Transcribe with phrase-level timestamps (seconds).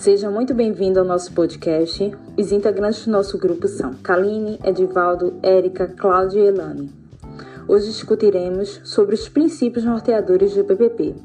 [0.00, 2.10] Seja muito bem-vindo ao nosso podcast.
[2.34, 6.90] Os integrantes do nosso grupo são Kaline, Edivaldo, Érica, Cláudia e Elane.
[7.68, 11.16] Hoje discutiremos sobre os princípios norteadores do PPP,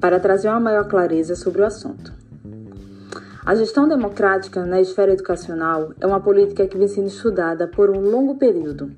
[0.00, 2.14] para trazer uma maior clareza sobre o assunto.
[3.44, 7.98] A gestão democrática na esfera educacional é uma política que vem sendo estudada por um
[7.98, 8.92] longo período.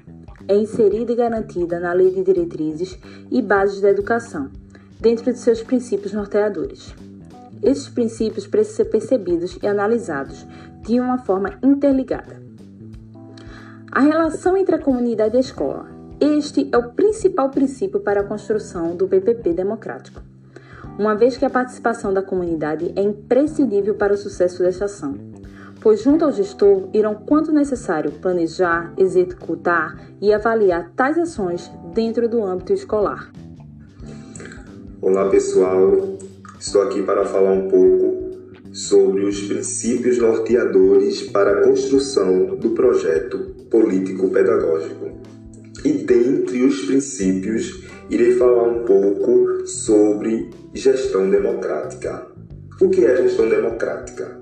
[0.46, 2.99] É inserida e garantida na Lei de Diretrizes
[3.30, 4.51] e Bases da Educação,
[5.01, 6.94] dentro de seus princípios norteadores.
[7.62, 10.46] Esses princípios precisam ser percebidos e analisados
[10.82, 12.43] de uma forma interligada.
[13.90, 15.86] A relação entre a comunidade e a escola.
[16.21, 20.22] Este é o principal princípio para a construção do PPP democrático,
[20.98, 25.14] uma vez que a participação da comunidade é imprescindível para o sucesso desta ação,
[25.80, 32.44] pois junto ao gestor irão quanto necessário planejar, executar e avaliar tais ações dentro do
[32.44, 33.30] âmbito escolar.
[35.00, 36.16] Olá pessoal,
[36.62, 38.30] estou aqui para falar um pouco
[38.72, 43.38] sobre os princípios norteadores para a construção do projeto
[43.69, 45.10] político-pedagógico.
[45.84, 52.28] E dentre os princípios, irei falar um pouco sobre gestão democrática.
[52.80, 54.41] O que é gestão democrática?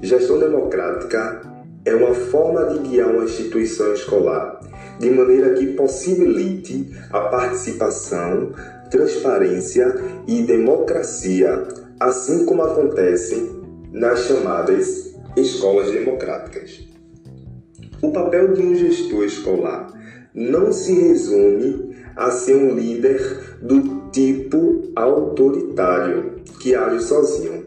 [0.00, 1.42] Gestão democrática
[1.84, 4.60] é uma forma de guiar uma instituição escolar
[4.98, 8.52] de maneira que possibilite a participação
[8.94, 9.92] transparência
[10.24, 11.66] e democracia,
[11.98, 13.50] assim como acontece
[13.90, 16.86] nas chamadas escolas democráticas.
[18.00, 19.92] O papel de um gestor escolar
[20.32, 27.64] não se resume a ser um líder do tipo autoritário que age sozinho.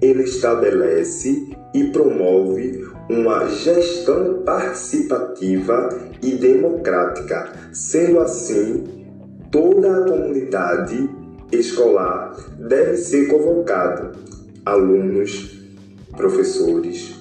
[0.00, 5.88] Ele estabelece e promove uma gestão participativa
[6.22, 8.97] e democrática, sendo assim
[9.50, 11.08] toda a comunidade
[11.52, 14.10] escolar deve ser convocada,
[14.64, 15.62] alunos,
[16.16, 17.14] professores,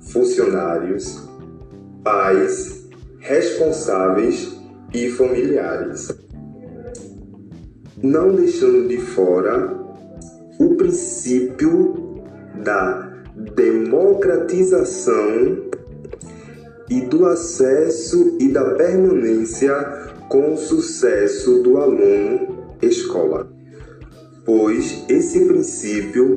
[0.00, 1.28] funcionários,
[2.02, 4.56] pais, responsáveis
[4.92, 6.10] e familiares.
[8.02, 9.76] Não deixando de fora
[10.58, 12.22] o princípio
[12.64, 13.12] da
[13.54, 15.68] democratização
[16.90, 23.50] e do acesso e da permanência com o sucesso do aluno escola,
[24.44, 26.36] pois esse princípio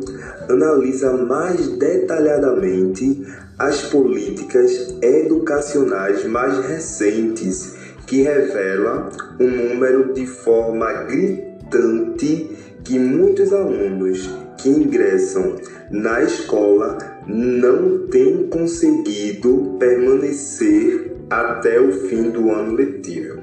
[0.49, 3.25] analisa mais detalhadamente
[3.59, 7.75] as políticas educacionais mais recentes
[8.07, 9.09] que revela
[9.39, 12.49] um número de forma gritante
[12.83, 15.55] que muitos alunos que ingressam
[15.91, 16.97] na escola
[17.27, 23.41] não têm conseguido permanecer até o fim do ano letivo.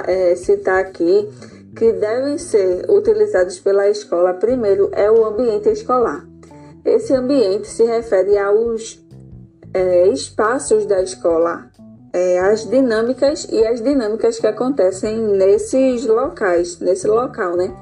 [0.06, 1.28] é, citar aqui,
[1.76, 6.28] que devem ser utilizados pela escola, primeiro é o ambiente escolar.
[6.86, 9.04] Esse ambiente se refere aos
[9.74, 11.70] é, espaços da escola,
[12.14, 17.76] é, as dinâmicas e as dinâmicas que acontecem nesses locais, nesse local, né?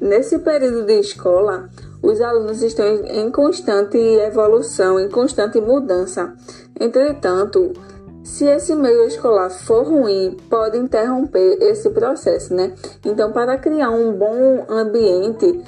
[0.00, 1.70] Nesse período de escola,
[2.02, 6.34] os alunos estão em constante evolução, em constante mudança.
[6.78, 7.72] Entretanto,
[8.22, 12.74] se esse meio escolar for ruim, pode interromper esse processo, né?
[13.04, 15.62] Então, para criar um bom ambiente,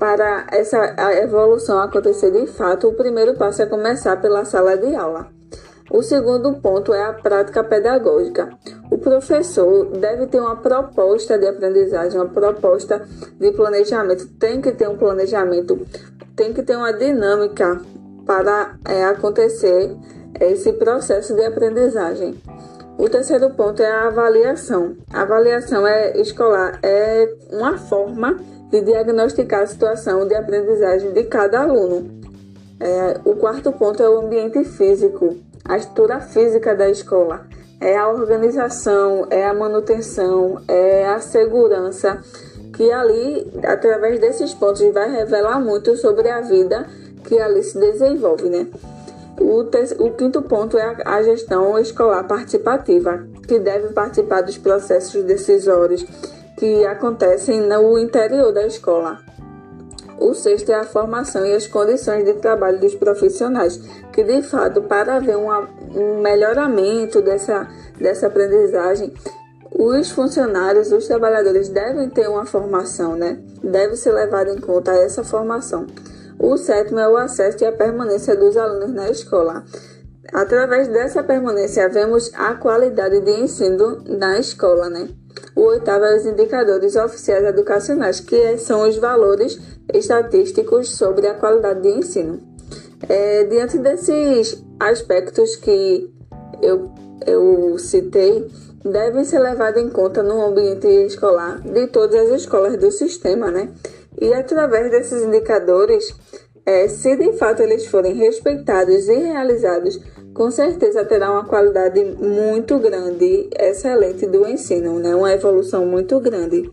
[0.00, 5.28] para essa evolução acontecer de fato, o primeiro passo é começar pela sala de aula.
[5.92, 8.48] O segundo ponto é a prática pedagógica.
[8.90, 13.06] O professor deve ter uma proposta de aprendizagem, uma proposta
[13.38, 14.26] de planejamento.
[14.38, 15.86] Tem que ter um planejamento
[16.40, 17.78] tem que ter uma dinâmica
[18.24, 19.94] para é, acontecer
[20.40, 22.40] esse processo de aprendizagem.
[22.96, 24.96] O terceiro ponto é a avaliação.
[25.12, 28.38] A avaliação é escolar é uma forma
[28.70, 32.20] de diagnosticar a situação de aprendizagem de cada aluno.
[32.78, 37.46] É, o quarto ponto é o ambiente físico, a estrutura física da escola.
[37.80, 42.22] É a organização, é a manutenção, é a segurança,
[42.74, 46.86] que ali, através desses pontos, vai revelar muito sobre a vida
[47.24, 48.66] que ali se desenvolve, né?
[49.38, 49.60] O,
[50.04, 56.04] o quinto ponto é a, a gestão escolar participativa, que deve participar dos processos decisórios
[56.60, 59.18] que acontecem no interior da escola.
[60.18, 63.78] O sexto é a formação e as condições de trabalho dos profissionais,
[64.12, 65.66] que de fato, para haver uma,
[65.96, 67.66] um melhoramento dessa,
[67.98, 69.10] dessa aprendizagem,
[69.72, 73.38] os funcionários, os trabalhadores devem ter uma formação, né?
[73.64, 75.86] Deve ser levado em conta essa formação.
[76.38, 79.64] O sétimo é o acesso e a permanência dos alunos na escola.
[80.30, 85.08] Através dessa permanência, vemos a qualidade de ensino na escola, né?
[85.60, 89.60] O oitavo é os indicadores oficiais educacionais, que são os valores
[89.92, 92.40] estatísticos sobre a qualidade de ensino.
[93.06, 96.10] É, diante desses aspectos que
[96.62, 96.90] eu,
[97.26, 98.50] eu citei,
[98.82, 103.68] devem ser levados em conta no ambiente escolar de todas as escolas do sistema, né?
[104.18, 106.14] E através desses indicadores,
[106.70, 110.00] é, se de fato eles forem respeitados e realizados,
[110.32, 115.12] com certeza terá uma qualidade muito grande, excelente do ensino, né?
[115.16, 116.70] Uma evolução muito grande.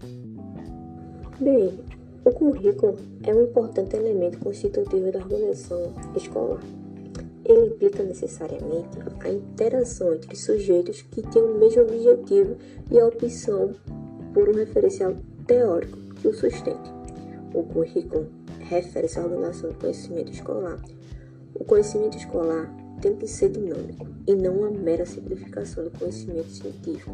[1.39, 1.79] Bem,
[2.23, 6.61] o currículo é um importante elemento constitutivo da organização escolar.
[7.44, 12.55] Ele implica necessariamente a interação entre sujeitos que têm o mesmo objetivo
[12.91, 13.71] e a opção
[14.31, 15.15] por um referencial
[15.47, 16.94] teórico que o sustente.
[17.53, 18.36] O currículo
[18.67, 20.81] refere-se à ordenação do conhecimento escolar.
[21.55, 22.71] O conhecimento escolar
[23.01, 27.11] tem que ser dinâmico e não uma mera simplificação do conhecimento científico.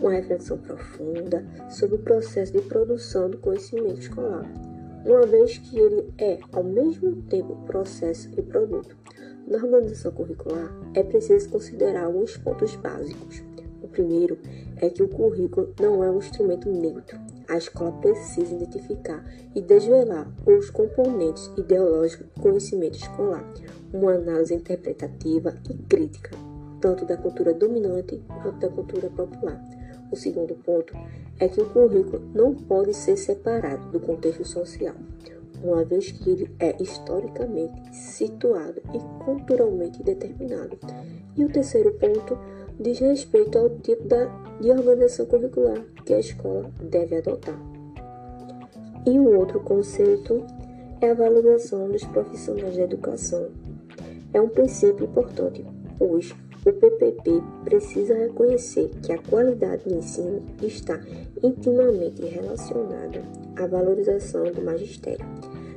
[0.00, 4.46] Uma reflexão profunda sobre o processo de produção do conhecimento escolar,
[5.04, 8.96] uma vez que ele é, ao mesmo tempo, processo e produto.
[9.46, 13.42] Na organização curricular, é preciso considerar alguns pontos básicos.
[13.82, 14.38] O primeiro
[14.76, 17.18] é que o currículo não é um instrumento neutro,
[17.48, 19.24] a escola precisa identificar
[19.54, 23.44] e desvelar os componentes ideológicos do conhecimento escolar,
[23.92, 26.30] uma análise interpretativa e crítica,
[26.80, 29.60] tanto da cultura dominante quanto da cultura popular.
[30.10, 30.94] O segundo ponto
[31.38, 34.94] é que o currículo não pode ser separado do contexto social,
[35.62, 40.78] uma vez que ele é historicamente situado e culturalmente determinado.
[41.36, 42.38] E o terceiro ponto
[42.80, 44.04] diz respeito ao tipo
[44.60, 47.58] de organização curricular que a escola deve adotar.
[49.06, 50.44] E um outro conceito
[51.00, 53.48] é a valorização dos profissionais da educação.
[54.32, 55.64] É um princípio importante,
[55.98, 56.34] pois
[56.66, 61.00] o PPP precisa reconhecer que a qualidade do ensino está
[61.42, 63.22] intimamente relacionada
[63.56, 65.24] à valorização do magistério,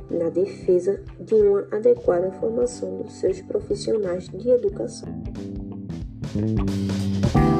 [0.10, 5.08] na defesa de uma adequada formação dos seus profissionais de educação.
[6.34, 7.51] Thank you.